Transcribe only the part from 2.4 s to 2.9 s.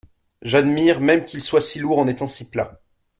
plat.